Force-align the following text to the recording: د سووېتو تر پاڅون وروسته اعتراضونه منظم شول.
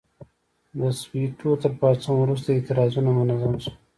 د 0.79 0.81
سووېتو 0.99 1.49
تر 1.61 1.71
پاڅون 1.79 2.15
وروسته 2.19 2.47
اعتراضونه 2.51 3.09
منظم 3.19 3.53
شول. 3.63 3.75